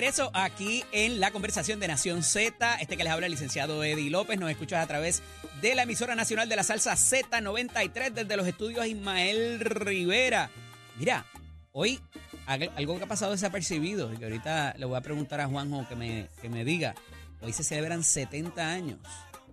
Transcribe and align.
Regreso 0.00 0.30
aquí 0.32 0.82
en 0.92 1.20
la 1.20 1.30
conversación 1.30 1.78
de 1.78 1.86
Nación 1.86 2.22
Z. 2.22 2.76
Este 2.76 2.96
que 2.96 3.04
les 3.04 3.12
habla 3.12 3.26
el 3.26 3.32
licenciado 3.32 3.84
Eddie 3.84 4.08
López. 4.08 4.40
Nos 4.40 4.50
escuchas 4.50 4.82
a 4.82 4.86
través 4.86 5.22
de 5.60 5.74
la 5.74 5.82
emisora 5.82 6.14
nacional 6.14 6.48
de 6.48 6.56
la 6.56 6.62
salsa 6.62 6.94
Z93 6.94 8.10
desde 8.10 8.36
los 8.38 8.46
estudios 8.46 8.86
Ismael 8.86 9.60
Rivera. 9.60 10.50
Mira, 10.96 11.26
hoy 11.72 12.00
algo 12.46 12.96
que 12.96 13.04
ha 13.04 13.08
pasado 13.08 13.32
desapercibido 13.32 14.10
y 14.10 14.16
que 14.16 14.24
ahorita 14.24 14.74
le 14.78 14.86
voy 14.86 14.96
a 14.96 15.02
preguntar 15.02 15.38
a 15.42 15.48
Juanjo 15.48 15.86
que 15.86 15.96
me, 15.96 16.28
que 16.40 16.48
me 16.48 16.64
diga. 16.64 16.94
Hoy 17.42 17.52
se 17.52 17.62
celebran 17.62 18.02
70 18.02 18.70
años 18.70 19.00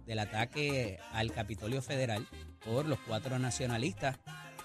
del 0.06 0.20
ataque 0.20 0.98
al 1.12 1.34
Capitolio 1.34 1.82
Federal 1.82 2.26
por 2.64 2.86
los 2.86 3.00
cuatro 3.00 3.38
nacionalistas 3.38 4.18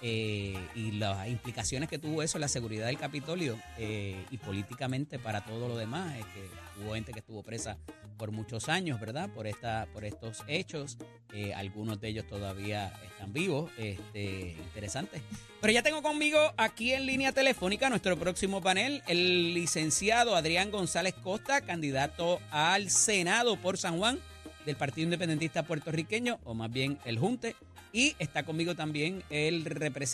eh, 0.05 0.53
y 0.75 0.91
las 0.91 1.29
implicaciones 1.29 1.87
que 1.87 1.97
tuvo 1.97 2.23
eso 2.23 2.37
en 2.37 2.41
la 2.41 2.49
seguridad 2.49 2.87
del 2.87 2.97
Capitolio 2.97 3.57
eh, 3.77 4.25
y 4.31 4.37
políticamente 4.37 5.17
para 5.17 5.45
todo 5.45 5.69
lo 5.69 5.77
demás, 5.77 6.13
que 6.33 6.83
hubo 6.83 6.93
gente 6.93 7.13
que 7.13 7.19
estuvo 7.19 7.41
presa 7.41 7.77
por 8.17 8.31
muchos 8.31 8.67
años, 8.67 8.99
¿verdad? 8.99 9.29
Por 9.29 9.47
esta, 9.47 9.87
por 9.93 10.03
estos 10.03 10.43
hechos, 10.47 10.97
eh, 11.33 11.53
algunos 11.53 12.01
de 12.01 12.09
ellos 12.09 12.27
todavía 12.27 12.91
están 13.05 13.31
vivos, 13.31 13.71
este, 13.77 14.57
interesante. 14.59 15.21
Pero 15.61 15.71
ya 15.71 15.83
tengo 15.83 16.03
conmigo 16.03 16.37
aquí 16.57 16.91
en 16.91 17.05
línea 17.05 17.31
telefónica 17.31 17.89
nuestro 17.89 18.19
próximo 18.19 18.61
panel, 18.61 19.01
el 19.07 19.53
licenciado 19.53 20.35
Adrián 20.35 20.69
González 20.69 21.13
Costa, 21.13 21.61
candidato 21.61 22.41
al 22.51 22.89
Senado 22.89 23.55
por 23.55 23.77
San 23.77 23.97
Juan 23.97 24.19
del 24.65 24.75
Partido 24.75 25.05
Independentista 25.05 25.63
Puertorriqueño, 25.63 26.39
o 26.43 26.53
más 26.53 26.69
bien 26.69 26.99
el 27.05 27.19
Junte. 27.19 27.55
Y 27.95 28.15
está 28.17 28.43
conmigo 28.43 28.73
también 28.73 29.21
el, 29.29 29.63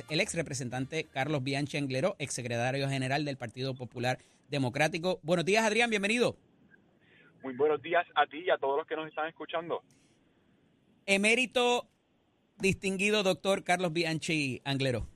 el 0.09 0.19
ex 0.19 0.35
representante 0.35 1.05
Carlos 1.05 1.41
Bianchi 1.41 1.77
Anglero, 1.77 2.17
ex 2.19 2.33
secretario 2.33 2.89
general 2.89 3.23
del 3.23 3.37
Partido 3.37 3.73
Popular 3.73 4.17
Democrático. 4.49 5.21
Buenos 5.23 5.45
días, 5.45 5.63
Adrián, 5.63 5.89
bienvenido. 5.89 6.35
Muy 7.41 7.55
buenos 7.55 7.81
días 7.81 8.05
a 8.15 8.27
ti 8.27 8.39
y 8.45 8.49
a 8.49 8.57
todos 8.57 8.79
los 8.79 8.85
que 8.85 8.97
nos 8.97 9.07
están 9.07 9.29
escuchando. 9.29 9.81
Emérito, 11.05 11.87
distinguido 12.57 13.23
doctor 13.23 13.63
Carlos 13.63 13.93
Bianchi 13.93 14.61
Anglero 14.65 15.07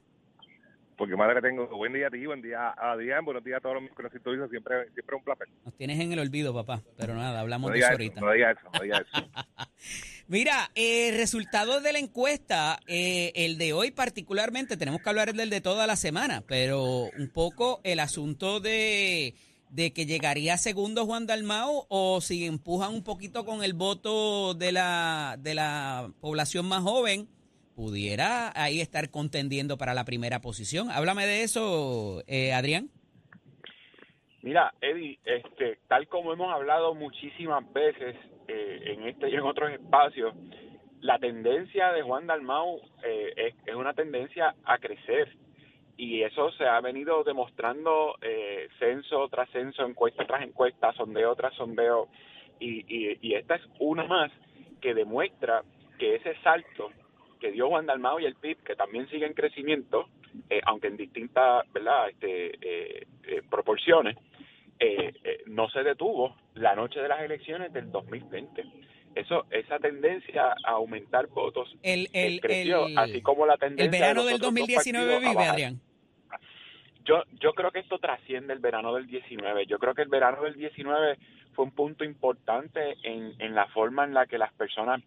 porque 1.03 1.17
madre 1.17 1.41
tengo. 1.41 1.67
Buen 1.67 1.91
día 1.91 2.07
a 2.07 2.09
ti, 2.09 2.25
buen 2.25 2.41
día 2.41 2.69
a 2.69 2.93
Adrián, 2.93 3.25
buenos 3.25 3.43
días 3.43 3.57
a 3.57 3.59
todos 3.59 3.81
los 3.81 3.91
que 3.93 4.03
nos 4.03 4.11
sintonizan, 4.13 4.49
siempre, 4.49 4.89
siempre 4.93 5.17
un 5.17 5.23
placer. 5.25 5.49
Nos 5.65 5.73
tienes 5.75 5.99
en 5.99 6.13
el 6.13 6.19
olvido, 6.19 6.53
papá, 6.53 6.81
pero 6.95 7.13
nada, 7.13 7.41
hablamos 7.41 7.73
de 7.73 7.79
eso 7.79 7.89
ahorita. 7.89 8.21
No 8.21 8.31
digas 8.31 8.55
eso, 8.57 8.69
no 8.73 8.79
digas 8.81 9.01
eso. 9.01 9.27
Mira, 10.29 10.71
el 10.75 11.17
resultado 11.17 11.81
de 11.81 11.91
la 11.91 11.99
encuesta, 11.99 12.79
eh, 12.87 13.33
el 13.35 13.57
de 13.57 13.73
hoy 13.73 13.91
particularmente, 13.91 14.77
tenemos 14.77 15.01
que 15.01 15.09
hablar 15.09 15.33
del 15.33 15.49
de 15.49 15.59
toda 15.59 15.87
la 15.87 15.97
semana, 15.97 16.41
pero 16.47 17.09
un 17.17 17.29
poco 17.33 17.81
el 17.83 17.99
asunto 17.99 18.61
de, 18.61 19.35
de 19.71 19.91
que 19.91 20.05
llegaría 20.05 20.57
segundo 20.57 21.05
Juan 21.05 21.25
Dalmao 21.25 21.85
o 21.89 22.21
si 22.21 22.45
empujan 22.45 22.93
un 22.93 23.03
poquito 23.03 23.43
con 23.43 23.61
el 23.61 23.73
voto 23.73 24.53
de 24.53 24.71
la, 24.71 25.35
de 25.37 25.53
la 25.53 26.13
población 26.21 26.65
más 26.65 26.81
joven 26.81 27.27
pudiera 27.75 28.51
ahí 28.55 28.81
estar 28.81 29.09
contendiendo 29.09 29.77
para 29.77 29.93
la 29.93 30.05
primera 30.05 30.39
posición. 30.39 30.89
Háblame 30.89 31.25
de 31.25 31.43
eso, 31.43 32.23
eh, 32.27 32.53
Adrián. 32.53 32.89
Mira, 34.43 34.73
Eddie, 34.81 35.19
este, 35.23 35.79
tal 35.87 36.07
como 36.09 36.33
hemos 36.33 36.53
hablado 36.53 36.93
muchísimas 36.93 37.71
veces 37.71 38.17
eh, 38.49 38.81
en 38.87 39.07
este 39.07 39.29
y 39.29 39.35
en 39.35 39.41
otros 39.41 39.71
espacios, 39.71 40.35
la 40.99 41.17
tendencia 41.17 41.93
de 41.93 42.01
Juan 42.01 42.27
Dalmau 42.27 42.81
eh, 43.05 43.53
es, 43.65 43.73
una 43.73 43.93
tendencia 43.93 44.53
a 44.65 44.79
crecer 44.79 45.29
y 45.95 46.23
eso 46.23 46.51
se 46.51 46.65
ha 46.65 46.81
venido 46.81 47.23
demostrando 47.23 48.15
eh, 48.21 48.67
censo 48.79 49.29
tras 49.29 49.49
censo, 49.51 49.85
encuesta 49.85 50.25
tras 50.25 50.43
encuesta, 50.43 50.91
sondeo 50.91 51.35
tras 51.35 51.53
sondeo 51.55 52.09
y, 52.59 52.85
y, 52.87 53.17
y 53.21 53.35
esta 53.35 53.55
es 53.55 53.61
una 53.79 54.03
más 54.03 54.29
que 54.81 54.93
demuestra 54.93 55.63
que 55.97 56.15
ese 56.15 56.35
salto 56.43 56.91
que 57.43 57.51
dio 57.51 57.67
Juan 57.67 57.85
Dalmao 57.85 58.21
y 58.21 58.25
el 58.25 58.35
PIB, 58.35 58.63
que 58.63 58.73
también 58.73 59.05
sigue 59.09 59.25
en 59.25 59.33
crecimiento, 59.33 60.07
eh, 60.49 60.61
aunque 60.63 60.87
en 60.87 60.95
distintas 60.95 61.69
¿verdad? 61.73 62.07
Este, 62.07 62.55
eh, 62.61 63.05
eh, 63.27 63.41
proporciones, 63.49 64.15
no 65.45 65.69
se 65.69 65.83
detuvo 65.83 66.35
la 66.55 66.73
noche 66.73 67.01
de 67.01 67.07
las 67.09 67.21
elecciones 67.21 67.73
del 67.73 67.91
2020. 67.91 68.63
Eso, 69.15 69.45
esa 69.51 69.77
tendencia 69.79 70.55
a 70.65 70.71
aumentar 70.71 71.27
votos 71.27 71.73
el, 71.83 72.09
el, 72.13 72.39
creció, 72.39 72.87
así 72.95 73.21
como 73.21 73.45
la 73.45 73.57
tendencia... 73.57 73.85
¿El 73.85 73.91
verano 73.91 74.23
del 74.25 74.39
2019 74.39 75.19
vive, 75.19 75.45
Adrián? 75.45 75.81
Yo, 77.03 77.23
yo 77.41 77.53
creo 77.53 77.71
que 77.71 77.79
esto 77.79 77.99
trasciende 77.99 78.53
el 78.53 78.59
verano 78.59 78.93
del 78.95 79.07
19. 79.07 79.65
Yo 79.65 79.79
creo 79.79 79.93
que 79.93 80.01
el 80.01 80.09
verano 80.09 80.43
del 80.43 80.55
19 80.55 81.17
fue 81.53 81.65
un 81.65 81.71
punto 81.71 82.05
importante 82.05 82.95
en, 83.03 83.33
en 83.39 83.53
la 83.53 83.67
forma 83.67 84.05
en 84.05 84.13
la 84.13 84.27
que 84.27 84.37
las 84.37 84.53
personas 84.53 85.01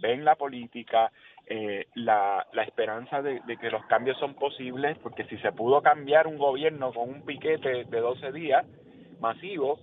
ven 0.00 0.24
la 0.24 0.34
política, 0.34 1.10
eh, 1.46 1.88
la, 1.94 2.46
la, 2.52 2.62
esperanza 2.62 3.22
de, 3.22 3.40
que 3.60 3.70
los 3.70 3.84
cambios 3.86 4.18
son 4.18 4.34
posibles, 4.34 4.96
porque 4.98 5.24
si 5.24 5.36
se 5.38 5.52
pudo 5.52 5.82
cambiar 5.82 6.26
un 6.26 6.38
gobierno 6.38 6.92
con 6.92 7.08
un 7.08 7.22
piquete 7.22 7.84
de 7.84 8.00
12 8.00 8.32
días 8.32 8.64
masivo, 9.18 9.80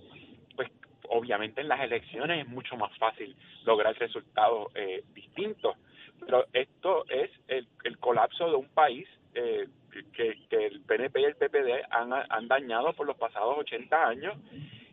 pues 0.56 0.70
obviamente 1.10 1.60
en 1.60 1.68
las 1.68 1.80
elecciones 1.80 2.46
es 2.46 2.48
mucho 2.48 2.76
más 2.76 2.96
fácil 2.96 3.36
lograr 3.64 3.94
resultados 3.98 4.68
eh, 4.74 5.04
distintos. 5.14 5.76
Pero 6.24 6.46
esto 6.52 7.04
es 7.08 7.30
el, 7.48 7.98
colapso 7.98 8.48
de 8.48 8.56
un 8.56 8.68
país 8.68 9.06
eh, 9.34 9.68
que, 10.14 10.38
el 10.50 10.80
PNP 10.80 11.20
y 11.20 11.24
el 11.24 11.36
PPD 11.36 11.84
han 11.90 12.48
dañado 12.48 12.92
por 12.94 13.06
los 13.06 13.16
pasados 13.16 13.58
80 13.58 14.08
años 14.08 14.36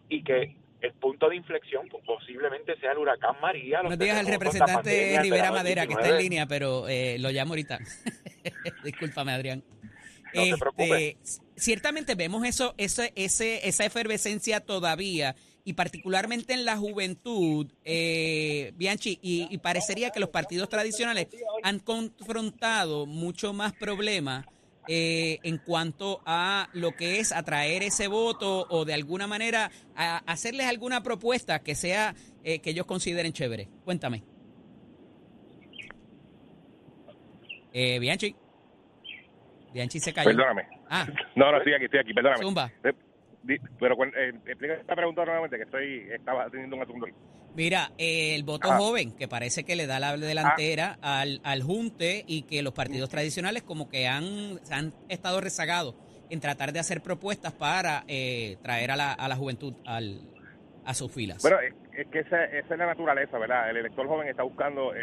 y 0.10 0.24
que 0.24 0.56
el 0.86 0.94
punto 0.94 1.30
de 1.30 1.36
inflexión 1.36 1.88
pues, 1.90 2.04
posiblemente 2.06 2.78
sea 2.80 2.92
el 2.92 3.00
huracán 3.00 3.36
María. 3.42 3.82
Buenos 3.82 4.00
días 4.00 4.18
al 4.18 4.28
representante 4.28 5.20
Rivera 5.22 5.52
Madera, 5.52 5.88
que 5.88 5.94
está 5.94 6.10
en 6.10 6.18
línea, 6.18 6.46
pero 6.46 6.88
eh, 6.88 7.18
lo 7.20 7.30
llamo 7.32 7.54
ahorita. 7.54 7.80
Discúlpame, 8.84 9.32
Adrián. 9.34 9.64
No 10.34 10.42
este, 10.42 11.18
Ciertamente 11.56 12.16
vemos 12.16 12.46
eso, 12.46 12.76
ese, 12.78 13.14
ese, 13.16 13.68
esa 13.68 13.86
efervescencia 13.86 14.60
todavía, 14.60 15.36
y 15.64 15.74
particularmente 15.74 16.54
en 16.54 16.66
la 16.66 16.78
juventud, 16.78 17.72
eh, 17.86 18.74
Bianchi, 18.76 19.18
y, 19.22 19.48
y 19.50 19.58
parecería 19.60 20.12
que 20.12 20.20
los 20.20 20.30
partidos 20.30 20.70
tradicionales 20.70 21.28
han 21.64 21.80
confrontado 21.80 23.06
mucho 23.06 23.54
más 23.54 23.74
problemas 23.74 24.46
eh, 24.88 25.40
en 25.44 25.58
cuanto 25.58 26.22
a 26.26 26.70
lo 26.74 26.92
que 26.94 27.20
es 27.20 27.32
atraer 27.32 27.84
ese 27.84 28.08
voto 28.08 28.66
o 28.70 28.86
de 28.86 28.94
alguna 28.94 29.28
manera 29.28 29.72
a 29.96 30.18
hacerles 30.26 30.68
alguna 30.68 31.04
propuesta 31.04 31.60
que 31.60 31.76
sea 31.76 32.16
eh, 32.44 32.60
que 32.60 32.72
ellos 32.72 32.86
consideren 32.86 33.34
chévere. 33.34 33.68
Cuéntame. 33.84 34.24
Eh, 37.74 38.00
Bianchi. 38.00 38.36
Bianchi 39.74 40.00
se 40.00 40.14
cayó. 40.14 40.30
Perdóname. 40.30 40.68
Ah. 40.90 41.06
No, 41.36 41.52
no, 41.52 41.58
estoy 41.58 41.74
aquí, 41.74 41.86
estoy 41.86 42.00
aquí, 42.00 42.14
perdóname. 42.14 42.44
Zumba. 42.44 42.72
Eh, 43.48 43.60
pero 43.80 43.96
eh, 44.06 44.34
explica 44.46 44.74
esta 44.76 44.96
pregunta 44.96 45.26
nuevamente, 45.26 45.58
que 45.58 45.64
estoy 45.64 46.08
estaba 46.12 46.50
teniendo 46.50 46.76
un 46.76 46.84
asunto. 46.84 47.08
Mira, 47.56 47.92
el 47.98 48.44
voto 48.44 48.70
Ah. 48.72 48.78
joven, 48.78 49.14
que 49.16 49.28
parece 49.28 49.64
que 49.64 49.76
le 49.76 49.88
da 49.88 50.00
la 50.00 50.18
delantera 50.18 50.98
al, 51.02 51.40
al 51.44 51.62
junte 51.64 52.24
y 52.28 52.44
que 52.44 52.62
los 52.62 52.74
partidos 52.74 53.10
tradicionales 53.10 53.64
como 53.64 53.90
que 53.90 54.08
han, 54.08 54.60
han 54.72 54.92
estado 55.10 55.40
rezagados 55.40 55.96
en 56.30 56.40
tratar 56.42 56.74
de 56.74 56.80
hacer 56.80 57.02
propuestas 57.02 57.54
para 57.54 58.04
eh, 58.08 58.58
traer 58.62 58.92
a 58.92 58.96
la, 58.98 59.14
a 59.14 59.28
la 59.30 59.36
juventud 59.36 59.74
al, 59.86 60.20
a 60.84 60.94
sus 60.94 61.12
filas. 61.14 61.42
Bueno, 61.42 61.58
es, 61.96 62.08
que 62.08 62.20
esa, 62.20 62.44
esa 62.46 62.74
es 62.74 62.78
la 62.80 62.88
naturaleza, 62.88 63.38
¿verdad? 63.38 63.70
El 63.70 63.78
elector 63.78 64.06
joven 64.08 64.28
está 64.28 64.44
buscando, 64.44 64.94
eh, 64.96 65.02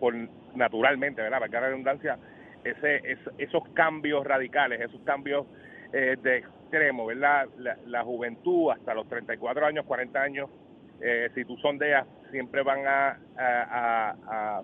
por 0.00 0.14
naturalmente, 0.56 1.22
¿verdad? 1.22 1.38
Para 1.38 1.60
la 1.60 1.66
redundancia, 1.68 2.18
ese, 2.64 2.96
es- 3.12 3.18
esos 3.38 3.62
cambios 3.74 4.24
radicales, 4.26 4.80
esos 4.80 5.00
cambios 5.02 5.46
eh, 5.92 6.16
de 6.22 6.42
extremo, 6.72 7.06
¿verdad? 7.06 7.48
La, 7.58 7.76
la 7.86 8.02
juventud 8.02 8.70
hasta 8.70 8.94
los 8.94 9.06
34 9.08 9.66
años, 9.66 9.84
40 9.84 10.22
años, 10.22 10.50
eh, 11.00 11.28
si 11.34 11.44
tú 11.44 11.56
sondeas, 11.58 12.06
siempre 12.30 12.62
van 12.62 12.86
a, 12.86 13.18
a, 13.36 14.62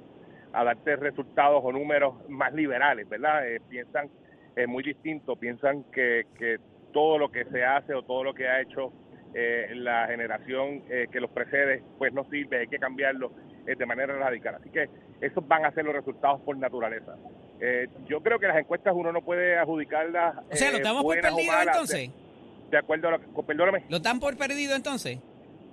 a, 0.52 0.64
darte 0.64 0.96
resultados 0.96 1.60
o 1.62 1.70
números 1.70 2.14
más 2.30 2.54
liberales, 2.54 3.06
¿verdad? 3.08 3.46
Eh, 3.46 3.60
piensan 3.68 4.08
eh, 4.56 4.66
muy 4.66 4.82
distinto, 4.82 5.36
piensan 5.36 5.84
que, 5.92 6.24
que 6.38 6.58
todo 6.92 7.18
lo 7.18 7.30
que 7.30 7.44
se 7.44 7.62
hace 7.62 7.92
o 7.92 8.02
todo 8.02 8.24
lo 8.24 8.34
que 8.34 8.48
ha 8.48 8.62
hecho 8.62 8.90
eh, 9.34 9.72
la 9.74 10.06
generación 10.06 10.82
eh, 10.88 11.08
que 11.12 11.20
los 11.20 11.30
precede, 11.30 11.82
pues 11.98 12.12
no 12.14 12.24
sirve, 12.30 12.60
hay 12.60 12.68
que 12.68 12.78
cambiarlo 12.78 13.32
eh, 13.66 13.74
de 13.76 13.86
manera 13.86 14.16
radical. 14.16 14.54
Así 14.54 14.70
que 14.70 14.88
esos 15.20 15.46
van 15.46 15.66
a 15.66 15.70
ser 15.72 15.84
los 15.84 15.94
resultados 15.94 16.40
por 16.40 16.56
naturaleza. 16.56 17.14
Eh, 17.60 17.88
yo 18.08 18.20
creo 18.22 18.38
que 18.38 18.46
las 18.46 18.56
encuestas 18.56 18.94
uno 18.96 19.12
no 19.12 19.22
puede 19.22 19.58
adjudicarlas. 19.58 20.36
O 20.50 20.56
sea, 20.56 20.70
¿lo 20.70 20.76
eh, 20.76 20.80
estamos 20.80 21.02
por 21.02 21.20
perdido 21.20 21.52
malas, 21.52 21.74
entonces? 21.74 22.10
De, 22.10 22.70
de 22.70 22.78
acuerdo 22.78 23.08
a 23.08 23.10
lo 23.12 23.20
que. 23.20 23.26
Perdóname. 23.42 23.84
¿Lo 23.88 23.96
están 23.96 24.20
por 24.20 24.36
perdido 24.36 24.76
entonces? 24.76 25.18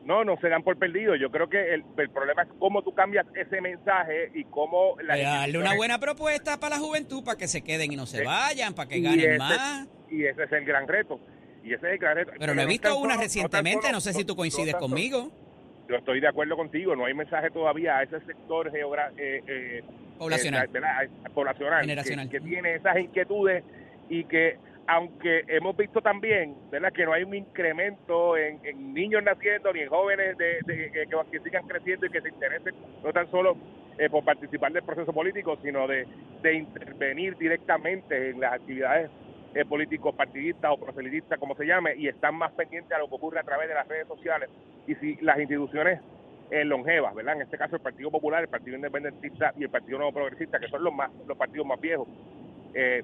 No, 0.04 0.24
no 0.24 0.38
se 0.38 0.50
dan 0.50 0.64
por 0.64 0.78
perdido. 0.78 1.16
Yo 1.16 1.32
creo 1.32 1.50
que 1.50 1.74
el, 1.74 1.84
el 1.98 2.10
problema 2.10 2.44
es 2.44 2.50
cómo 2.60 2.84
tú 2.84 2.94
cambias 2.94 3.26
ese 3.36 3.60
mensaje 3.60 4.30
y 4.36 4.44
cómo 4.46 4.96
la 5.02 5.16
Pues 5.16 5.26
darle 5.26 5.58
una 5.58 5.76
buena 5.76 6.00
propuesta 6.00 6.60
para 6.60 6.76
la 6.78 6.82
juventud, 6.82 7.24
para 7.24 7.38
que 7.38 7.48
se 7.48 7.64
queden 7.64 7.92
y 7.92 7.96
no 7.96 8.06
se 8.06 8.24
vayan, 8.24 8.74
para 8.74 8.88
que 8.90 9.02
ganen 9.02 9.38
más. 9.38 9.88
Y 10.10 10.26
ese 10.26 10.44
es 10.44 10.52
el 10.52 10.66
gran 10.66 10.88
reto. 10.88 11.20
Y 11.64 11.74
ese 11.74 11.88
es 11.88 11.94
el 11.94 11.98
gran 11.98 12.16
reto. 12.18 12.32
Pero 12.40 12.54
no 12.54 12.62
he 12.62 12.66
visto 12.68 12.90
una 12.90 12.94
solo- 12.94 13.06
no 13.06 13.14
tan 13.16 13.20
recientemente, 13.24 13.82
solo- 13.82 13.94
no 13.94 14.02
sé 14.02 14.14
si 14.14 14.24
tú 14.26 14.36
coincides 14.36 14.68
no 14.68 14.72
tan 14.74 14.82
solo- 14.82 14.90
conmigo. 14.94 15.32
Yo 15.88 15.96
estoy 15.96 16.20
de 16.20 16.28
acuerdo 16.28 16.56
contigo. 16.58 16.96
No 16.96 17.06
hay 17.06 17.14
mensaje 17.14 17.50
todavía 17.52 17.98
a 17.98 18.04
ese 18.04 18.20
sector 18.22 18.72
geogra 18.72 19.12
eh, 19.18 19.42
eh, 19.48 19.84
Poblacional. 20.18 20.66
eh, 20.66 20.70
¿verdad? 20.72 21.08
poblacional 21.34 21.82
que- 21.82 21.88
Generacional. 21.88 22.30
Que, 22.30 22.40
tiene 22.40 22.76
esas 22.76 22.98
inquietudes 22.98 23.64
y 24.10 24.24
que 24.26 24.58
aunque 24.88 25.44
hemos 25.48 25.76
visto 25.76 26.00
también 26.02 26.56
verdad 26.72 26.94
que 26.94 27.06
no 27.06 27.14
hay 27.14 27.24
un 27.24 27.34
incremento 27.34 28.38
en, 28.38 28.60
en 28.64 28.94
niños 28.94 29.24
naciendo 29.24 29.74
ni 29.74 29.82
en 29.82 29.90
jóvenes 29.90 30.38
de, 30.38 30.60
de- 30.66 30.92
que, 30.92 31.06
que- 31.08 31.32
que 31.32 31.40
sigan 31.40 31.68
creciendo 31.68 32.06
y 32.06 32.10
que 32.12 32.22
se 32.22 32.30
interesen 32.30 32.74
no 33.04 33.12
tan 33.12 33.30
solo 33.32 33.58
eh, 33.98 34.10
por 34.10 34.24
participar 34.24 34.72
del 34.72 34.84
proceso 34.84 35.12
político 35.12 35.58
sino 35.64 35.88
de, 35.88 36.06
de 36.44 36.54
intervenir 36.54 37.36
directamente 37.38 38.30
en 38.30 38.40
las 38.40 38.54
actividades 38.54 39.10
eh, 39.56 39.66
políticos 39.66 40.16
partidistas 40.16 40.72
o 40.74 40.78
proselitistas 40.80 41.40
como 41.40 41.56
se 41.56 41.66
llame 41.68 41.96
y 41.98 42.10
están 42.10 42.36
más 42.36 42.54
pendientes 42.54 42.94
a 42.94 43.00
lo 43.00 43.10
que 43.10 43.16
ocurre 43.16 43.40
a 43.42 43.44
través 43.46 43.70
de 43.70 43.76
las 43.76 43.88
redes 43.90 44.08
sociales 44.08 44.50
y 44.88 44.96
si 44.98 45.18
las 45.18 45.40
instituciones 45.40 46.02
eh, 46.52 46.66
longevas, 46.66 47.16
¿verdad? 47.16 47.36
En 47.38 47.44
este 47.44 47.58
caso 47.58 47.78
el 47.78 47.84
Partido 47.84 48.12
Popular, 48.12 48.44
el 48.44 48.50
Partido 48.50 48.78
Independentista 48.78 49.54
y 49.58 49.64
el 49.66 49.72
Partido 49.72 50.00
Nuevo 50.00 50.14
Progresista, 50.14 50.60
que 50.60 50.70
son 50.70 50.84
los 50.84 50.94
más 50.94 51.12
los 51.28 51.38
partidos 51.38 51.68
más 51.68 51.82
viejos, 51.82 52.10
eh, 52.74 53.04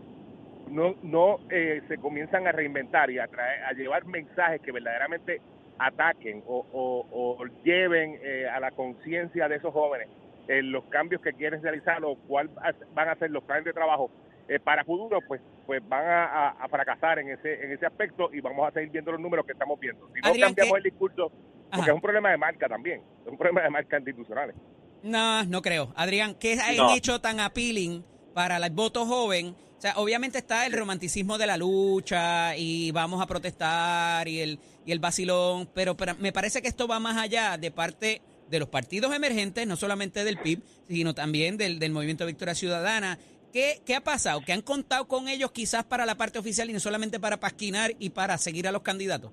no 0.67 0.95
no 1.01 1.39
eh, 1.49 1.81
se 1.87 1.99
comienzan 1.99 2.47
a 2.47 2.53
reinventar 2.53 3.11
y 3.11 3.19
a 3.19 3.27
traer, 3.27 3.63
a 3.65 3.73
llevar 3.73 4.05
mensajes 4.05 4.61
que 4.61 4.71
verdaderamente 4.73 5.41
ataquen 5.79 6.43
o, 6.47 6.65
o- 6.71 7.07
o 7.11 7.45
lleven 7.63 8.17
eh, 8.23 8.47
a 8.47 8.59
la 8.59 8.71
conciencia 8.71 9.49
de 9.49 9.57
esos 9.57 9.73
jóvenes 9.73 10.09
eh, 10.47 10.61
los 10.63 10.85
cambios 10.85 11.21
que 11.21 11.33
quieren 11.33 11.63
realizar 11.63 12.03
o 12.05 12.15
cuál 12.27 12.49
van 12.93 13.09
a 13.09 13.15
ser 13.15 13.31
los 13.31 13.43
planes 13.43 13.65
de 13.65 13.73
trabajo 13.73 14.11
eh, 14.53 14.59
para 14.59 14.83
futuro, 14.83 15.19
pues 15.27 15.41
pues 15.65 15.81
van 15.87 16.05
a, 16.05 16.25
a- 16.25 16.49
a 16.63 16.67
fracasar 16.67 17.19
en 17.19 17.29
ese 17.29 17.63
en 17.63 17.71
ese 17.71 17.85
aspecto 17.85 18.29
y 18.33 18.41
vamos 18.41 18.67
a 18.67 18.71
seguir 18.71 18.89
viendo 18.91 19.11
los 19.11 19.21
números 19.21 19.45
que 19.45 19.53
estamos 19.53 19.79
viendo. 19.79 20.07
Si 20.13 20.19
no 20.21 20.27
Adrián, 20.29 20.49
cambiamos 20.49 20.73
¿qué? 20.73 20.77
el 20.79 20.83
discurso, 20.83 21.29
porque 21.29 21.81
Ajá. 21.81 21.85
es 21.91 21.95
un 21.95 22.01
problema 22.01 22.31
de 22.31 22.37
marca 22.37 22.67
también, 22.67 23.01
es 23.25 23.31
un 23.31 23.37
problema 23.37 23.61
de 23.61 23.69
marca 23.69 23.97
institucionales. 23.97 24.55
No, 25.03 25.43
no 25.45 25.61
creo. 25.61 25.93
Adrián, 25.95 26.35
¿qué 26.35 26.59
han 26.59 26.75
No. 26.77 26.93
hecho 26.95 27.21
tan 27.21 27.39
appealing 27.39 28.03
para 28.33 28.57
el 28.57 28.69
voto 28.71 29.05
joven? 29.05 29.55
O 29.77 29.81
sea, 29.81 29.93
obviamente 29.95 30.37
está 30.37 30.67
el 30.67 30.73
romanticismo 30.73 31.39
de 31.39 31.47
la 31.47 31.57
lucha 31.57 32.55
y 32.55 32.91
vamos 32.91 33.19
a 33.19 33.25
protestar 33.25 34.27
y 34.27 34.39
el, 34.41 34.59
y 34.85 34.91
el 34.91 34.99
vacilón, 34.99 35.67
pero, 35.73 35.97
pero 35.97 36.13
me 36.19 36.31
parece 36.31 36.61
que 36.61 36.67
esto 36.67 36.87
va 36.87 36.99
más 36.99 37.17
allá 37.17 37.57
de 37.57 37.71
parte 37.71 38.21
de 38.47 38.59
los 38.59 38.67
partidos 38.69 39.15
emergentes, 39.15 39.65
no 39.65 39.75
solamente 39.77 40.23
del 40.23 40.37
PIB, 40.37 40.61
sino 40.87 41.15
también 41.15 41.57
del, 41.57 41.79
del 41.79 41.91
Movimiento 41.93 42.25
Victoria 42.27 42.53
Ciudadana. 42.53 43.17
¿Qué, 43.51 43.81
¿Qué 43.85 43.95
ha 43.95 44.01
pasado? 44.01 44.41
¿Que 44.45 44.53
han 44.53 44.61
contado 44.61 45.07
con 45.07 45.27
ellos 45.27 45.51
quizás 45.51 45.83
para 45.83 46.05
la 46.05 46.15
parte 46.15 46.39
oficial 46.39 46.69
y 46.69 46.73
no 46.73 46.79
solamente 46.79 47.19
para 47.19 47.39
pasquinar 47.39 47.91
y 47.99 48.09
para 48.11 48.37
seguir 48.37 48.67
a 48.67 48.71
los 48.71 48.81
candidatos? 48.81 49.31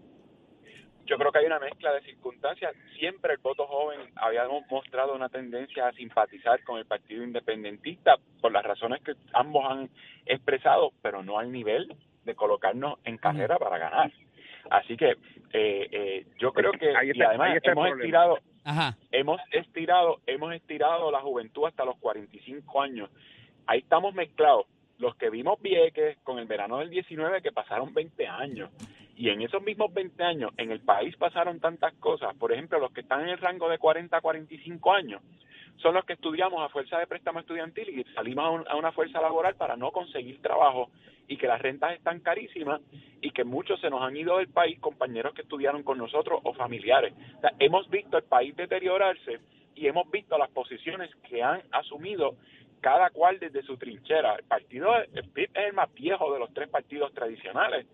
Yo 1.06 1.16
creo 1.16 1.32
que 1.32 1.38
hay 1.38 1.46
una 1.46 1.58
mezcla 1.58 1.90
de 1.94 2.02
circunstancias. 2.02 2.74
Siempre 2.98 3.32
el 3.32 3.38
voto 3.38 3.66
joven 3.66 4.00
había 4.16 4.42
mostrado 4.70 5.14
una 5.14 5.30
tendencia 5.30 5.88
a 5.88 5.92
simpatizar 5.92 6.62
con 6.64 6.78
el 6.78 6.84
Partido 6.84 7.24
Independentista 7.24 8.16
por 8.42 8.52
las 8.52 8.62
razones 8.62 9.00
que 9.02 9.14
ambos 9.32 9.64
han 9.70 9.88
expresado, 10.26 10.92
pero 11.00 11.22
no 11.22 11.38
al 11.38 11.50
nivel 11.50 11.94
de 12.24 12.34
colocarnos 12.34 12.98
en 13.04 13.16
carrera 13.16 13.56
para 13.58 13.78
ganar. 13.78 14.12
Así 14.70 14.98
que 14.98 15.12
eh, 15.54 15.88
eh, 15.90 16.26
yo 16.38 16.52
creo 16.52 16.72
que 16.72 16.94
Ahí 16.94 17.12
y 17.14 17.22
además 17.22 17.52
ahí 17.52 17.56
está 17.56 17.70
el 17.70 17.72
hemos 17.78 17.88
problema. 17.88 18.02
estirado 18.02 18.38
Ajá. 18.64 18.96
hemos 19.12 19.40
estirado 19.52 20.20
hemos 20.26 20.52
estirado 20.52 21.10
la 21.10 21.20
juventud 21.20 21.64
hasta 21.66 21.86
los 21.86 21.96
45 22.00 22.82
años. 22.82 23.08
Ahí 23.68 23.78
estamos 23.80 24.14
mezclados. 24.14 24.66
Los 24.98 25.14
que 25.14 25.30
vimos 25.30 25.60
Vieques 25.62 26.18
con 26.24 26.38
el 26.40 26.46
verano 26.46 26.78
del 26.78 26.90
19 26.90 27.40
que 27.42 27.52
pasaron 27.52 27.94
20 27.94 28.26
años. 28.26 28.70
Y 29.16 29.30
en 29.30 29.42
esos 29.42 29.62
mismos 29.62 29.92
20 29.94 30.22
años 30.24 30.50
en 30.56 30.72
el 30.72 30.80
país 30.80 31.14
pasaron 31.16 31.60
tantas 31.60 31.92
cosas. 31.94 32.34
Por 32.36 32.52
ejemplo, 32.52 32.78
los 32.80 32.92
que 32.92 33.02
están 33.02 33.22
en 33.22 33.28
el 33.28 33.38
rango 33.38 33.68
de 33.68 33.78
40 33.78 34.16
a 34.16 34.20
45 34.20 34.92
años 34.92 35.22
son 35.76 35.94
los 35.94 36.04
que 36.04 36.14
estudiamos 36.14 36.60
a 36.64 36.68
fuerza 36.70 36.98
de 36.98 37.06
préstamo 37.06 37.38
estudiantil 37.40 37.88
y 37.90 38.04
salimos 38.14 38.44
a, 38.44 38.50
un- 38.50 38.68
a 38.68 38.74
una 38.76 38.90
fuerza 38.90 39.20
laboral 39.20 39.54
para 39.54 39.76
no 39.76 39.92
conseguir 39.92 40.40
trabajo 40.42 40.90
y 41.28 41.36
que 41.36 41.46
las 41.46 41.60
rentas 41.62 41.92
están 41.94 42.18
carísimas 42.20 42.80
y 43.20 43.30
que 43.30 43.44
muchos 43.44 43.80
se 43.80 43.90
nos 43.90 44.02
han 44.02 44.16
ido 44.16 44.38
del 44.38 44.48
país, 44.48 44.80
compañeros 44.80 45.34
que 45.34 45.42
estudiaron 45.42 45.82
con 45.84 45.98
nosotros 45.98 46.40
o 46.42 46.54
familiares. 46.54 47.12
Hemos 47.60 47.88
visto 47.90 48.16
el 48.16 48.24
país 48.24 48.56
deteriorarse 48.56 49.38
y 49.76 49.86
hemos 49.86 50.10
visto 50.10 50.36
las 50.38 50.50
posiciones 50.50 51.14
que 51.28 51.42
han 51.44 51.62
asumido 51.70 52.34
cada 52.80 53.10
cual 53.10 53.38
desde 53.38 53.62
su 53.62 53.76
trinchera. 53.76 54.34
El 54.36 54.44
partido, 54.44 54.90
el 54.96 55.28
PIB 55.30 55.50
es 55.54 55.66
el 55.66 55.72
más 55.72 55.92
viejo 55.94 56.32
de 56.32 56.38
los 56.38 56.52
tres 56.54 56.68
partidos 56.68 57.12
tradicionales, 57.14 57.86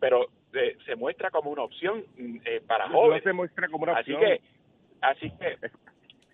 pero 0.00 0.26
eh, 0.52 0.76
se 0.86 0.96
muestra 0.96 1.30
como 1.30 1.50
una 1.50 1.62
opción 1.62 2.04
mm, 2.16 2.36
eh, 2.44 2.62
para 2.66 2.86
No 2.88 2.94
jóvenes. 2.94 3.24
se 3.24 3.32
muestra 3.32 3.68
como 3.68 3.84
una 3.84 3.98
Así 3.98 4.16
que, 4.16 4.40
así 5.02 5.30
que 5.38 5.58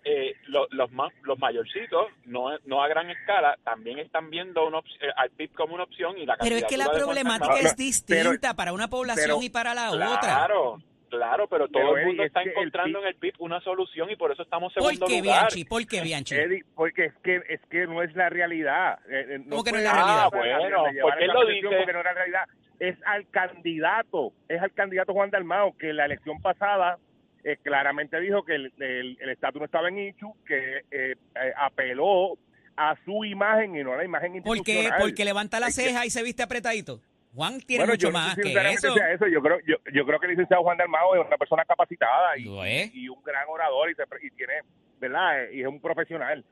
eh, 0.07 0.35
lo- 0.47 0.67
los 0.69 0.91
más, 0.91 1.11
los 1.23 1.39
mayorcitos, 1.39 2.07
no, 2.25 2.49
no 2.65 2.83
a 2.83 2.87
gran 2.87 3.09
escala, 3.09 3.57
también 3.63 3.97
están 3.99 4.29
viendo 4.29 4.67
una 4.67 4.77
op- 4.77 4.85
eh, 5.01 5.07
al 5.17 5.31
PIB 5.31 5.51
como 5.53 5.73
una 5.73 5.83
opción 5.83 6.17
y 6.17 6.25
la 6.27 6.37
Pero 6.37 6.55
es 6.57 6.63
que 6.65 6.77
la 6.77 6.91
problemática 6.91 7.59
es 7.59 7.75
distinta 7.75 8.53
para 8.53 8.71
una 8.71 8.87
población 8.87 9.25
pero- 9.39 9.41
y 9.43 9.49
para 9.49 9.73
la 9.73 9.89
otra. 9.91 10.19
Claro, 10.19 10.77
claro, 11.15 11.47
pero 11.47 11.67
todo 11.67 11.93
Pero, 11.93 11.97
el 11.97 12.05
mundo 12.05 12.21
Eddie, 12.21 12.25
es 12.25 12.27
está 12.27 12.41
el 12.41 12.49
encontrando 12.49 12.99
PIB 12.99 13.03
en 13.03 13.07
el 13.07 13.15
PIB 13.19 13.33
una 13.39 13.59
solución 13.61 14.09
y 14.11 14.15
por 14.15 14.31
eso 14.31 14.43
estamos 14.43 14.73
¿Por 14.73 14.83
segundo 14.83 15.05
qué, 15.07 15.19
lugar. 15.21 15.39
Bianchi? 15.39 15.65
¿Por 15.65 15.85
qué, 15.87 16.01
Bianchi? 16.01 16.35
Eddie, 16.35 16.63
porque 16.75 17.05
es 17.05 17.13
que 17.23 17.41
es 17.49 17.61
que 17.69 17.87
no 17.87 18.01
es 18.03 18.15
la 18.15 18.29
realidad. 18.29 18.99
Eh, 19.09 19.25
eh, 19.29 19.43
¿Cómo 19.49 19.63
que 19.63 19.71
no 19.71 19.77
es 19.77 19.83
la 19.83 19.93
realidad? 19.93 20.19
Ah, 20.23 20.29
bueno, 20.31 20.83
¿por 21.01 21.17
qué 21.17 21.27
lo 21.27 21.45
dice? 21.47 21.67
Porque 21.67 21.93
no 21.93 21.99
es 21.99 22.05
la 22.05 22.13
realidad. 22.13 22.43
Es 22.79 22.97
al 23.05 23.29
candidato, 23.29 24.33
es 24.49 24.61
al 24.61 24.71
candidato 24.73 25.13
Juan 25.13 25.29
Dalmao, 25.29 25.77
que 25.77 25.89
en 25.91 25.97
la 25.97 26.05
elección 26.05 26.41
pasada 26.41 26.97
eh, 27.43 27.57
claramente 27.63 28.19
dijo 28.19 28.43
que 28.43 28.55
el 28.55 28.73
el- 28.79 29.17
el 29.21 29.29
estatus 29.29 29.59
no 29.61 29.65
estaba 29.65 29.87
en 29.89 29.99
Ichu, 29.99 30.35
que 30.45 30.79
eh, 30.79 31.15
eh, 31.35 31.53
apeló 31.57 32.37
a 32.75 32.95
su 33.05 33.23
imagen 33.23 33.75
y 33.77 33.83
no 33.83 33.93
a 33.93 33.97
la 33.97 34.03
imagen 34.03 34.41
¿Por 34.43 34.55
qué? 34.63 34.71
institucional. 34.73 34.99
Porque 35.01 35.23
levanta 35.25 35.59
la 35.59 35.69
ceja 35.69 36.05
y 36.05 36.09
se 36.09 36.23
viste 36.23 36.43
apretadito. 36.43 36.99
Juan 37.35 37.59
tiene 37.61 37.83
Bueno, 37.83 37.93
mucho 37.93 38.07
yo 38.07 38.11
no 38.13 38.19
sé 38.19 38.25
más 38.25 38.35
si 38.35 38.41
que 38.41 38.69
eso. 38.71 38.93
sea 38.93 39.11
eso. 39.13 39.27
Yo 39.27 39.41
creo, 39.41 39.59
yo, 39.67 39.75
yo 39.93 40.05
creo 40.05 40.19
que 40.19 40.25
el 40.27 40.31
licenciado 40.31 40.63
Juan 40.63 40.77
Dalmao 40.77 41.15
es 41.15 41.27
una 41.27 41.37
persona 41.37 41.65
capacitada 41.65 42.37
y, 42.37 42.47
un 42.47 43.21
gran 43.23 43.43
orador 43.49 43.91
y, 43.91 43.95
se 43.95 44.03
y 44.23 44.29
tiene, 44.31 44.53
¿verdad? 44.99 45.49
Y 45.51 45.61
es 45.61 45.67
un 45.67 45.79
profesional. 45.81 46.43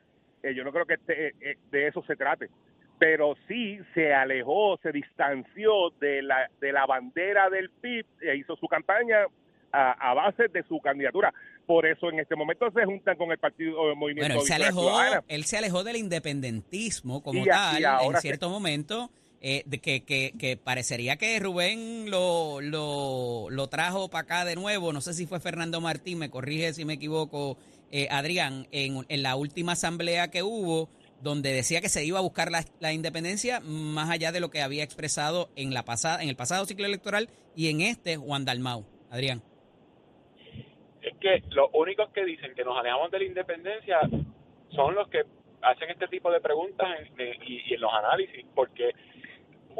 Eh, 0.43 0.53
yo 0.53 0.63
no 0.63 0.71
creo 0.73 0.85
que 0.85 0.95
este, 0.95 1.27
eh, 1.27 1.33
eh, 1.41 1.55
de 1.71 1.87
eso 1.87 2.03
se 2.05 2.15
trate. 2.15 2.49
Pero 2.99 3.35
sí 3.47 3.79
se 3.93 4.13
alejó, 4.13 4.77
se 4.83 4.91
distanció 4.91 5.89
de 5.99 6.21
la, 6.21 6.49
de 6.61 6.71
la 6.71 6.85
bandera 6.85 7.49
del 7.49 7.69
PIB 7.69 8.05
e 8.21 8.35
hizo 8.37 8.55
su 8.55 8.67
campaña 8.67 9.17
a, 9.71 10.11
a 10.11 10.13
base 10.13 10.47
de 10.49 10.63
su 10.63 10.79
candidatura. 10.79 11.33
Por 11.65 11.85
eso 11.85 12.09
en 12.09 12.19
este 12.19 12.35
momento 12.35 12.69
se 12.71 12.83
juntan 12.85 13.15
con 13.17 13.31
el 13.31 13.37
partido 13.39 13.89
el 13.89 13.95
movimiento 13.95 14.27
Bueno, 14.33 14.41
él 14.41 14.47
se 14.47 14.53
alejó, 14.53 14.81
Ciudadana. 14.81 15.23
él 15.27 15.43
se 15.45 15.57
alejó 15.57 15.83
del 15.83 15.95
independentismo 15.95 17.23
como 17.23 17.41
Y 17.41 17.45
tal 17.47 17.81
y 17.81 18.05
en 18.07 18.13
se- 18.15 18.21
cierto 18.21 18.49
momento. 18.49 19.09
Eh, 19.43 19.63
que, 19.81 20.03
que, 20.03 20.33
que 20.39 20.57
parecería 20.57 21.17
que 21.17 21.37
Rubén 21.39 22.09
lo, 22.09 22.61
lo, 22.61 23.49
lo 23.51 23.67
trajo 23.67 24.09
para 24.09 24.23
acá 24.23 24.45
de 24.45 24.55
nuevo. 24.55 24.91
No 24.93 25.01
sé 25.01 25.13
si 25.13 25.27
fue 25.27 25.39
Fernando 25.39 25.79
Martín, 25.81 26.17
me 26.17 26.29
corrige 26.31 26.73
si 26.73 26.85
me 26.85 26.93
equivoco, 26.93 27.57
eh, 27.91 28.07
Adrián, 28.09 28.67
en, 28.71 29.05
en 29.09 29.21
la 29.21 29.35
última 29.35 29.73
asamblea 29.73 30.29
que 30.31 30.41
hubo, 30.43 30.89
donde 31.21 31.51
decía 31.53 31.79
que 31.81 31.89
se 31.89 32.03
iba 32.03 32.19
a 32.19 32.21
buscar 32.21 32.49
la, 32.51 32.65
la 32.79 32.91
independencia 32.93 33.59
más 33.61 34.09
allá 34.09 34.31
de 34.31 34.39
lo 34.39 34.49
que 34.49 34.61
había 34.61 34.83
expresado 34.83 35.49
en, 35.55 35.73
la 35.73 35.83
pasada, 35.83 36.23
en 36.23 36.29
el 36.29 36.35
pasado 36.35 36.65
ciclo 36.65 36.85
electoral 36.85 37.29
y 37.55 37.69
en 37.69 37.81
este 37.81 38.17
Juan 38.17 38.45
Dalmau. 38.45 38.85
Adrián. 39.11 39.43
es 41.01 41.13
que 41.19 41.43
los 41.49 41.69
únicos 41.73 42.09
que 42.13 42.23
dicen 42.25 42.53
que 42.55 42.63
nos 42.63 42.77
alejamos 42.77 43.11
de 43.11 43.19
la 43.19 43.25
independencia 43.25 43.99
son 44.71 44.95
los 44.95 45.07
que 45.09 45.23
hacen 45.61 45.89
este 45.91 46.07
tipo 46.07 46.31
de 46.31 46.41
preguntas 46.41 46.87
en- 47.17 47.43
y 47.45 47.73
en 47.73 47.81
los 47.81 47.91
análisis, 47.93 48.45
porque 48.55 48.91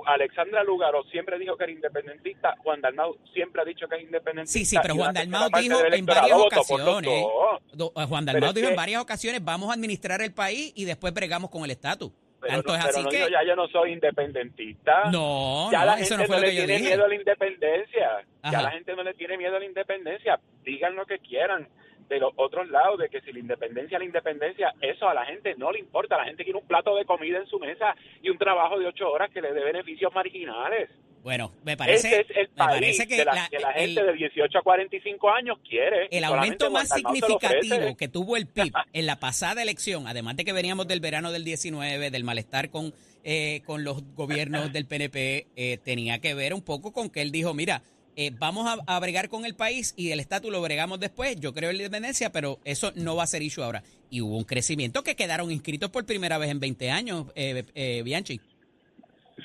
Alexandra 0.06 0.64
Lugaro 0.64 1.04
siempre 1.06 1.38
dijo 1.40 1.56
que 1.58 1.64
era 1.66 1.74
independentista, 1.74 2.56
Juan 2.64 2.82
Dalmau 2.82 3.18
siempre 3.34 3.62
ha 3.62 3.66
dicho 3.66 3.88
que 3.88 3.96
es 3.98 4.04
independentista. 4.04 4.60
Sí, 4.60 4.66
sí, 4.66 4.78
pero 4.82 4.96
Juan 4.96 5.14
Dalmau 5.14 5.50
parte 5.50 5.64
dijo 5.64 5.80
en 5.86 6.06
varias 6.06 6.38
ocasiones, 6.38 7.10
eh, 7.12 8.06
Juan 8.08 8.26
Dalmau 8.26 8.54
dijo 8.54 8.70
en 8.70 8.76
varias 8.76 9.02
ocasiones, 9.02 9.44
vamos 9.44 9.70
a 9.70 9.74
administrar 9.74 10.22
el 10.22 10.34
país 10.34 10.72
y 10.76 10.86
después 10.86 11.14
bregamos 11.14 11.50
con 11.50 11.64
el 11.64 11.72
estatus. 11.72 12.12
Pero, 12.42 12.56
Tanto 12.56 12.70
no, 12.74 12.76
es 12.78 12.84
pero 12.86 12.94
así 12.98 13.04
no 13.04 13.10
que... 13.10 13.16
digo, 13.16 13.30
ya 13.30 13.44
yo 13.48 13.56
no 13.56 13.68
soy 13.70 13.94
independentista. 13.94 15.04
No, 15.12 15.72
ya 15.72 15.80
no, 15.80 15.86
la 15.86 15.94
eso 16.00 16.18
gente 16.18 16.24
no 16.24 16.28
fue 16.28 16.36
no 16.36 16.42
lo 16.42 16.48
le 16.48 16.52
que 16.52 16.58
yo 16.58 16.66
tiene 16.66 16.78
dije. 16.80 16.90
miedo 16.90 17.06
a 17.06 17.08
la 17.08 17.16
independencia. 17.16 18.10
Ajá. 18.42 18.52
Ya 18.52 18.62
la 18.64 18.72
gente 18.72 18.96
no 18.98 19.04
le 19.04 19.14
tiene 19.14 19.38
miedo 19.38 19.56
a 19.56 19.60
la 19.60 19.66
independencia. 19.66 20.40
Digan 20.66 20.96
lo 20.98 21.06
que 21.06 21.20
quieran. 21.20 21.70
De 22.10 22.20
los 22.20 22.32
otros 22.36 22.70
lados, 22.70 23.00
de 23.00 23.10
que 23.10 23.22
si 23.22 23.32
la 23.32 23.40
independencia 23.40 23.98
la 24.00 24.06
independencia, 24.06 24.74
eso 24.82 25.08
a 25.10 25.14
la 25.14 25.26
gente 25.26 25.56
no 25.58 25.72
le 25.72 25.80
importa. 25.80 26.18
La 26.18 26.26
gente 26.26 26.44
quiere 26.44 26.60
un 26.60 26.68
plato 26.68 26.96
de 26.96 27.06
comida 27.06 27.38
en 27.38 27.48
su 27.48 27.60
mesa 27.60 27.96
y 28.22 28.30
un 28.30 28.38
trabajo 28.38 28.80
de 28.80 28.88
ocho 28.88 29.10
horas 29.12 29.30
que 29.32 29.42
le 29.42 29.54
dé 29.54 29.64
beneficios 29.64 30.14
marginales. 30.14 30.90
Bueno, 31.24 31.54
me 31.64 31.78
parece, 31.78 32.08
Ese 32.10 32.22
es 32.22 32.30
el 32.38 32.50
me 32.50 32.56
país 32.56 32.98
parece 32.98 33.08
que, 33.08 33.24
la, 33.24 33.34
la- 33.34 33.48
que 33.50 33.60
la 33.60 33.72
el- 33.72 33.92
gente 33.96 34.04
de 34.12 34.14
18 34.18 34.58
a 34.58 34.62
45 34.62 35.30
años 35.32 35.58
quiere. 35.68 36.08
El 36.12 36.26
aumento 36.26 36.70
más 36.70 36.90
significativo 36.90 37.96
que 37.96 38.08
tuvo 38.10 38.36
el 38.36 38.46
PIB 38.48 38.74
en 38.94 39.06
la 39.06 39.20
pasada 39.20 39.62
elección, 39.62 40.06
además 40.08 40.36
de 40.36 40.44
que 40.44 40.52
veníamos 40.52 40.86
del 40.88 41.00
verano 41.00 41.32
del 41.32 41.46
19, 41.46 42.12
del 42.12 42.24
malestar 42.26 42.70
con, 42.70 42.94
eh, 43.24 43.62
con 43.66 43.86
los 43.86 44.04
gobiernos 44.16 44.74
del 44.74 44.86
PNP, 44.86 45.48
eh, 45.56 45.78
tenía 45.78 46.20
que 46.20 46.34
ver 46.34 46.54
un 46.54 46.62
poco 46.62 46.92
con 46.92 47.10
que 47.10 47.22
él 47.22 47.32
dijo, 47.32 47.54
mira, 47.54 47.84
eh, 48.16 48.32
vamos 48.38 48.68
a, 48.68 48.96
a 48.96 49.00
bregar 49.00 49.30
con 49.30 49.46
el 49.46 49.56
país 49.56 49.94
y 49.98 50.12
el 50.12 50.20
estatus 50.20 50.52
lo 50.52 50.62
bregamos 50.62 51.00
después, 51.00 51.40
yo 51.40 51.54
creo 51.54 51.70
en 51.70 51.78
la 51.78 51.84
independencia, 51.84 52.32
pero 52.32 52.60
eso 52.66 52.92
no 52.96 53.16
va 53.16 53.24
a 53.24 53.28
ser 53.28 53.42
issue 53.42 53.64
ahora. 53.64 53.84
Y 54.10 54.22
hubo 54.22 54.38
un 54.38 54.44
crecimiento 54.44 55.04
que 55.04 55.16
quedaron 55.16 55.52
inscritos 55.52 55.90
por 55.90 56.06
primera 56.06 56.38
vez 56.38 56.50
en 56.52 56.60
20 56.60 56.92
años, 56.92 57.26
eh, 57.36 57.64
eh, 57.76 58.02
Bianchi. 58.04 58.40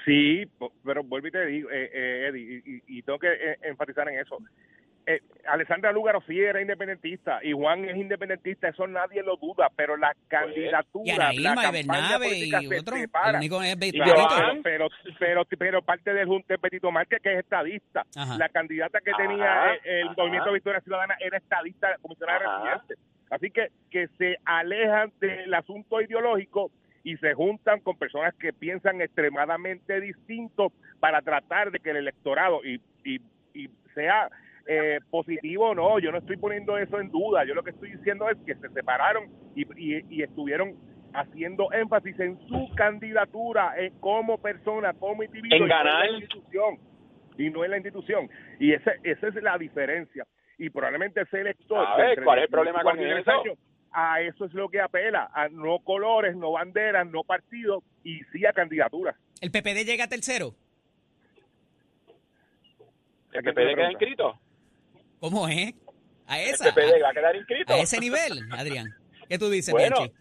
Sí, 0.05 0.45
pero 0.85 1.03
vuelvo 1.03 1.29
y 1.29 1.31
te 1.31 1.47
digo, 1.47 1.71
eh, 1.71 1.91
eh, 1.93 2.29
Eddie, 2.29 2.63
y, 2.65 2.71
y- 2.77 2.99
y 2.99 3.03
tengo 3.03 3.19
que 3.19 3.29
eh, 3.29 3.59
enfatizar 3.63 4.09
en 4.09 4.21
eso. 4.21 4.39
Eh, 5.11 5.23
Alessandra 5.47 5.91
Lúgaro 5.91 6.21
sí 6.27 6.38
era 6.38 6.61
independentista 6.61 7.41
y 7.43 7.53
Juan 7.53 7.83
es 7.87 7.97
independentista, 7.97 8.69
eso 8.69 8.87
nadie 8.87 9.23
lo 9.23 9.37
duda, 9.38 9.71
pero 9.75 9.97
la 9.97 10.15
candidatura, 10.29 11.33
Y 11.33 11.38
la 11.38 11.55
campaña 11.55 11.71
Bernabe 11.73 12.27
y 12.27 12.29
política 12.29 12.61
se 12.61 12.81
otro, 12.81 12.95
el 12.97 13.00
separa. 13.00 13.38
único 13.38 13.62
es 13.62 13.73
Y 13.73 13.79
Benito. 13.79 14.05
pero, 14.05 14.61
pero, 14.62 14.88
pero, 15.19 15.45
pero 15.59 15.83
parte 15.83 16.12
del 16.12 16.27
Junte 16.27 16.53
de 16.53 16.59
Petito 16.59 16.91
Márquez, 16.93 17.23
que 17.23 17.33
es 17.33 17.38
estadista. 17.38 18.05
Ajá. 18.15 18.37
La 18.37 18.50
candidata 18.50 19.00
que 19.00 19.11
Ajá, 19.12 19.23
tenía 19.23 19.75
eh, 19.77 20.00
el. 20.03 20.11
Movimiento 20.15 20.53
Victoria 20.53 20.81
Ciudadana 20.83 21.17
era 21.21 21.38
estadista, 21.38 21.97
comisionada 22.03 22.41
Ajá. 22.45 22.65
residente. 22.75 22.95
Así 23.31 23.50
que, 23.50 23.69
que 23.91 24.09
se 24.19 24.37
alejan 24.45 25.11
del 25.21 25.55
asunto 25.55 26.03
ideológico 26.03 26.71
y 27.03 27.17
se 27.17 27.33
juntan 27.33 27.81
con 27.81 27.97
personas 27.97 28.35
que 28.35 28.53
piensan 28.53 29.00
extremadamente 29.00 30.03
distinto 30.03 30.71
para 31.00 31.23
tratar 31.23 31.71
de 31.71 31.79
que 31.81 31.91
el 31.93 31.97
electorado 31.97 32.62
y, 32.62 32.79
y, 33.05 33.21
y 33.55 33.71
sea 33.95 34.29
eh, 34.71 35.01
positivo 35.11 35.71
o 35.71 35.75
no, 35.75 35.99
yo 35.99 36.13
no 36.13 36.19
estoy 36.19 36.37
poniendo 36.37 36.77
eso 36.77 37.01
en 37.01 37.11
duda, 37.11 37.45
yo 37.45 37.55
lo 37.55 37.63
que 37.63 37.71
estoy 37.71 37.91
diciendo 37.97 38.29
es 38.29 38.37
que 38.45 38.55
se 38.55 38.69
separaron 38.69 39.25
y, 39.57 39.63
y, 39.77 40.05
y 40.11 40.23
estuvieron 40.23 40.77
haciendo 41.15 41.73
énfasis 41.73 42.21
en 42.21 42.39
su 42.49 42.69
candidatura 42.77 43.73
eh, 43.79 43.93
como 43.99 44.37
persona, 44.37 44.93
como 44.93 45.23
individuo, 45.23 45.57
En 45.57 45.65
y 45.65 45.67
no 45.67 45.75
ganar. 45.75 46.05
en 46.05 46.13
la 46.13 46.19
institución, 46.19 46.79
y 47.39 47.49
no 47.51 47.65
en 47.65 47.71
la 47.71 47.77
institución. 47.79 48.29
Y 48.61 48.73
ese, 48.75 48.93
esa 49.05 49.29
es 49.29 49.35
la 49.37 49.57
diferencia. 49.57 50.27
Y 50.59 50.69
probablemente 50.69 51.23
ese 51.23 51.41
elector... 51.41 51.87
A 51.87 51.97
ver, 51.97 52.23
¿cuál 52.23 52.41
es 52.41 52.45
el 52.45 52.51
problema 52.51 52.83
con 52.83 52.99
24 52.99 53.03
y 53.03 53.21
eso? 53.21 53.43
18, 53.45 53.61
A 53.93 54.21
eso 54.21 54.45
es 54.45 54.53
lo 54.53 54.69
que 54.69 54.83
apela, 54.83 55.31
a 55.33 55.49
no 55.49 55.79
colores, 55.79 56.37
no 56.37 56.53
banderas, 56.53 57.07
no 57.07 57.23
partidos, 57.23 57.83
y 58.05 58.21
sí 58.33 58.45
a 58.45 58.53
candidaturas. 58.53 59.17
¿El 59.41 59.51
PPD 59.51 59.87
llega 59.87 60.05
a 60.05 60.09
tercero? 60.09 60.55
¿El 63.33 63.39
¿A 63.39 63.43
qué 63.43 63.53
te 63.53 63.63
PPD 63.63 63.75
queda 63.77 63.91
inscrito? 63.93 64.39
¿Cómo 65.21 65.49
es? 65.49 65.75
A 66.27 66.41
¿El 66.41 66.51
esa. 66.51 66.73
PPD 66.73 67.03
va 67.03 67.11
a 67.11 67.15
quedar 67.15 67.37
inscrito? 67.37 67.73
A 67.73 67.79
ese 67.79 67.99
nivel, 68.01 68.41
Adrián. 68.53 68.87
¿Qué 69.29 69.39
tú 69.39 69.49
dices, 69.51 69.73
Bueno, 69.73 69.97
Bianchi? 69.97 70.15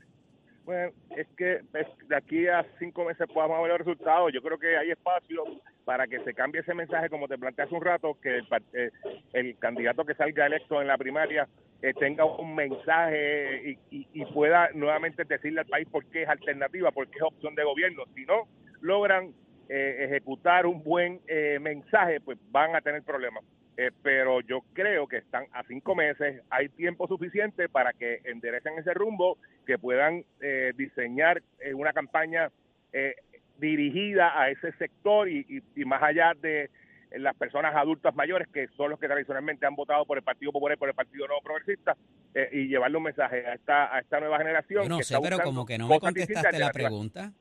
Bueno, 0.65 0.91
es 1.15 1.27
que 1.37 1.61
de 2.07 2.15
aquí 2.15 2.45
a 2.47 2.65
cinco 2.77 3.05
meses 3.05 3.25
podamos 3.33 3.61
ver 3.61 3.69
los 3.69 3.77
resultados. 3.79 4.31
Yo 4.33 4.41
creo 4.41 4.57
que 4.57 4.75
hay 4.77 4.91
espacio 4.91 5.43
para 5.85 6.07
que 6.07 6.19
se 6.25 6.33
cambie 6.33 6.59
ese 6.61 6.73
mensaje, 6.73 7.09
como 7.09 7.27
te 7.29 7.37
planteé 7.37 7.63
hace 7.65 7.75
un 7.75 7.81
rato, 7.81 8.17
que 8.21 8.39
el, 8.39 8.47
eh, 8.73 8.91
el 9.31 9.57
candidato 9.59 10.03
que 10.03 10.13
salga 10.15 10.45
electo 10.45 10.81
en 10.81 10.87
la 10.87 10.97
primaria 10.97 11.47
eh, 11.81 11.93
tenga 11.93 12.25
un 12.25 12.53
mensaje 12.55 13.77
y, 13.91 13.95
y- 13.97 14.07
y 14.11 14.25
pueda 14.25 14.69
nuevamente 14.73 15.23
decirle 15.23 15.61
al 15.61 15.67
país 15.67 15.87
por 15.89 16.03
qué 16.07 16.23
es 16.23 16.29
alternativa, 16.29 16.91
por 16.91 17.07
qué 17.09 17.17
es 17.17 17.23
opción 17.23 17.55
de 17.55 17.63
gobierno. 17.63 18.03
Si 18.13 18.25
no 18.25 18.47
logran 18.81 19.33
eh, 19.69 20.05
ejecutar 20.09 20.65
un 20.65 20.83
buen 20.83 21.21
eh, 21.27 21.59
mensaje, 21.61 22.19
pues 22.19 22.37
van 22.51 22.75
a 22.75 22.81
tener 22.81 23.03
problemas. 23.03 23.43
Eh, 23.79 23.91
pero 24.01 24.41
yo 24.41 24.61
creo 24.73 25.07
que 25.07 25.17
están 25.17 25.45
a 25.53 25.63
cinco 25.63 25.93
meses, 25.93 26.41
hay 26.49 26.67
tiempo 26.69 27.07
suficiente 27.07 27.69
para 27.69 27.93
que 27.93 28.21
enderecen 28.23 28.73
ese 28.79 28.91
rumbo, 28.95 29.37
que 29.67 29.77
puedan 29.77 30.25
eh, 30.41 30.73
diseñar 30.75 31.43
eh, 31.59 31.75
una 31.75 31.93
campaña 31.93 32.49
eh, 32.91 33.13
dirigida 33.59 34.39
a 34.39 34.49
ese 34.49 34.71
sector 34.73 35.29
y, 35.29 35.45
y- 35.47 35.81
y 35.81 35.85
más 35.85 36.01
allá 36.01 36.33
de 36.41 36.69
las 37.11 37.35
personas 37.35 37.73
adultas 37.75 38.13
mayores, 38.15 38.47
que 38.49 38.67
son 38.75 38.89
los 38.89 38.99
que 38.99 39.07
tradicionalmente 39.07 39.65
han 39.65 39.75
votado 39.75 40.05
por 40.05 40.17
el 40.17 40.23
Partido 40.23 40.51
Popular 40.51 40.75
y 40.75 40.79
por 40.79 40.89
el 40.89 40.95
Partido 40.95 41.25
Nuevo 41.27 41.41
Progresista, 41.41 41.95
eh, 42.33 42.49
y 42.51 42.67
llevarle 42.67 42.97
un 42.97 43.03
mensaje 43.03 43.45
a 43.45 43.53
esta, 43.53 43.95
a 43.95 43.99
esta 43.99 44.19
nueva 44.19 44.37
generación. 44.39 44.83
Yo 44.83 44.89
no 44.89 44.97
que 44.97 45.03
sé, 45.05 45.13
pero 45.21 45.37
como 45.39 45.65
que 45.65 45.77
no 45.77 45.87
me 45.87 45.99
contestaste 45.99 46.59
la 46.59 46.71
pregunta. 46.71 47.31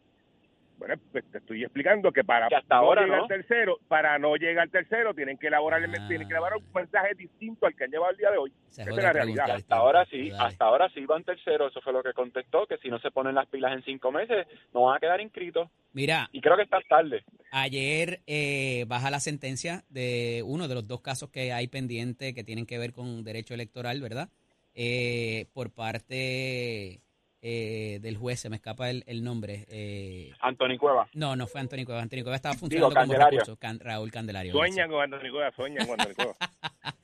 Bueno, 0.78 0.94
pues 1.10 1.24
te 1.32 1.38
estoy 1.38 1.62
explicando 1.64 2.12
que 2.12 2.22
para 2.22 2.48
Que 2.48 2.56
hasta 2.56 2.76
ahora 2.76 3.02
llegar 3.04 3.20
no. 3.22 3.26
tercero, 3.26 3.78
para 3.88 4.18
no 4.18 4.36
llegar 4.36 4.64
al 4.64 4.70
tercero, 4.70 5.14
tienen 5.14 5.38
que 5.38 5.46
elaborar 5.46 5.82
el- 5.82 5.90
Ah. 5.98 6.06
tienen 6.06 6.28
que 6.28 6.34
elaborar 6.34 6.58
un 6.58 6.72
mensaje 6.74 7.14
distinto 7.14 7.64
al 7.66 7.74
que 7.74 7.84
han 7.84 7.90
llevado 7.90 8.10
el 8.12 8.18
día 8.18 8.30
de 8.30 8.36
hoy. 8.36 8.52
Se 8.66 8.82
Esa 8.82 8.90
es 8.90 8.96
la 8.96 9.12
realidad. 9.12 9.50
Hasta 9.50 9.76
ahora 9.76 10.00
Dale. 10.00 10.10
sí, 10.10 10.30
hasta 10.38 10.64
ahora 10.66 10.88
sí 10.92 11.06
van 11.06 11.24
tercero, 11.24 11.68
eso 11.68 11.80
fue 11.80 11.92
lo 11.94 12.02
que 12.02 12.12
contestó, 12.12 12.66
que 12.66 12.76
si 12.78 12.88
no 12.90 12.98
se 12.98 13.10
ponen 13.10 13.34
las 13.34 13.46
pilas 13.48 13.72
en 13.72 13.82
cinco 13.84 14.12
meses, 14.12 14.46
no 14.74 14.82
van 14.82 14.96
a 14.96 15.00
quedar 15.00 15.20
inscritos. 15.20 15.70
Mira, 15.94 16.28
Y 16.32 16.42
creo 16.42 16.56
que 16.56 16.64
están 16.64 16.82
tarde. 16.88 17.24
ayer 17.52 18.20
eh, 18.26 18.84
baja 18.86 19.10
la 19.10 19.20
sentencia 19.20 19.82
de 19.88 20.42
uno 20.44 20.68
de 20.68 20.74
los 20.74 20.86
dos 20.86 21.00
casos 21.00 21.30
que 21.30 21.52
hay 21.54 21.68
pendiente 21.68 22.34
que 22.34 22.44
tienen 22.44 22.66
que 22.66 22.76
ver 22.76 22.92
con 22.92 23.24
derecho 23.24 23.54
electoral, 23.54 24.02
¿verdad? 24.02 24.28
Eh, 24.74 25.46
por 25.54 25.70
parte 25.72 27.00
eh, 27.48 28.00
del 28.02 28.16
juez, 28.16 28.40
se 28.40 28.50
me 28.50 28.56
escapa 28.56 28.90
el, 28.90 29.04
el 29.06 29.22
nombre. 29.22 29.66
eh, 29.68 30.32
Anthony 30.40 30.76
Cueva. 30.80 31.08
no, 31.14 31.36
no 31.36 31.46
fue 31.46 31.60
Antonio 31.60 31.84
Cueva. 31.86 32.02
Antonio 32.02 32.24
Cueva 32.24 32.34
estaba 32.34 32.56
funcionando 32.56 32.88
como 32.88 33.00
Candelario. 33.02 33.38
recurso. 33.38 33.56
Can- 33.56 33.78
Raúl 33.78 34.10
Candelario. 34.10 34.52
Sueñan 34.52 34.90
con 34.90 35.00
Antonio 35.02 35.30
Cueva, 35.32 35.52
sueñan 35.54 35.86
con 35.86 36.00
Antonio 36.00 36.16
Cueva. 36.16 36.36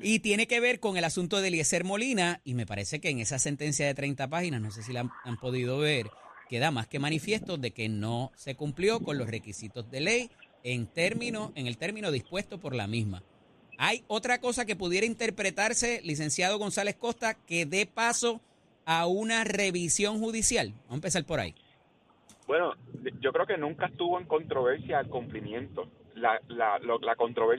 Y 0.00 0.20
tiene 0.20 0.46
que 0.46 0.58
ver 0.60 0.80
con 0.80 0.96
el 0.96 1.04
asunto 1.04 1.40
de 1.42 1.48
Eliezer 1.48 1.84
Molina, 1.84 2.40
y 2.44 2.54
me 2.54 2.64
parece 2.64 2.98
que 3.00 3.10
en 3.10 3.18
esa 3.18 3.38
sentencia 3.38 3.84
de 3.86 3.94
30 3.94 4.28
páginas, 4.28 4.62
no 4.62 4.70
sé 4.70 4.82
si 4.82 4.92
la 4.94 5.00
han, 5.00 5.10
han 5.24 5.36
podido 5.36 5.78
ver, 5.78 6.06
queda 6.48 6.70
más 6.70 6.86
que 6.86 6.98
manifiesto 6.98 7.58
de 7.58 7.70
que 7.72 7.90
no 7.90 8.32
se 8.36 8.54
cumplió 8.54 9.00
con 9.00 9.18
los 9.18 9.28
requisitos 9.28 9.90
de 9.90 10.00
ley 10.00 10.30
en 10.62 10.86
término, 10.86 11.52
en 11.56 11.66
el 11.66 11.76
término 11.76 12.10
dispuesto 12.10 12.58
por 12.58 12.74
la 12.74 12.86
misma. 12.86 13.22
Hay 13.76 14.02
otra 14.08 14.40
cosa 14.40 14.64
que 14.64 14.76
pudiera 14.76 15.06
interpretarse, 15.06 16.00
licenciado 16.04 16.58
González 16.58 16.96
Costa, 16.96 17.34
que 17.34 17.66
dé 17.66 17.84
paso 17.86 18.40
a 18.90 19.06
una 19.06 19.44
revisión 19.44 20.18
judicial. 20.18 20.72
Vamos 20.72 20.90
a 20.90 20.94
empezar 20.96 21.24
por 21.24 21.38
ahí. 21.38 21.54
Bueno, 22.48 22.74
yo 23.20 23.32
creo 23.32 23.46
que 23.46 23.56
nunca 23.56 23.86
estuvo 23.86 24.18
en 24.18 24.26
controversia 24.26 24.98
el 24.98 25.06
cumplimiento. 25.06 25.88
La, 26.16 26.40
la, 26.48 26.80
la 27.00 27.14
controversia 27.14 27.58